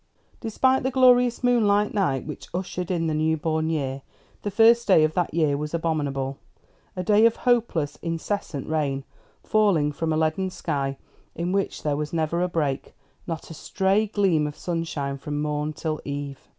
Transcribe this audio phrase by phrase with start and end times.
[0.39, 4.01] Despite the glorious moonlight night which ushered in the new born year,
[4.41, 6.39] the first day of that year was abominable;
[6.95, 9.03] a day of hopeless, incessant rain,
[9.43, 10.97] falling from a leaden sky
[11.35, 12.95] in which there was never a break,
[13.27, 16.49] not a stray gleam of sunshine from morn till eve.